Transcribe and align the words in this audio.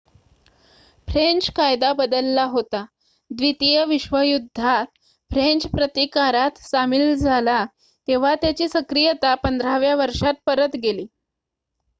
French 1.07 1.49
कायदा 1.55 1.91
बदलला 1.93 2.43
होता 2.45 2.81
द्वितीय 3.31 3.83
विश्वयुद्धात 3.85 4.85
फ्रेंच 5.31 5.67
प्रतिकारात 5.67 6.57
सामील 6.61 7.13
झाला 7.15 7.63
तेव्हा 8.07 8.33
त्याची 8.35 8.67
सक्रियता 8.69 9.35
15 9.45 9.77
व्या 9.79 9.95
वर्षात 9.95 10.43
परत 10.45 10.75
गेली 10.83 11.07